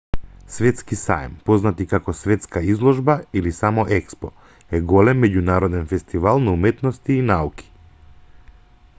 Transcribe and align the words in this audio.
светски 0.53 0.95
саем 0.99 1.33
познат 1.49 1.81
и 1.83 1.85
како 1.89 2.13
светска 2.19 2.63
изложба 2.75 3.15
или 3.41 3.51
само 3.57 3.83
експо 3.97 4.31
е 4.77 4.79
голем 4.93 5.21
меѓународен 5.25 5.85
фестивал 5.91 6.41
на 6.47 6.55
уметности 6.59 7.19
и 7.19 7.27
науки 7.29 7.69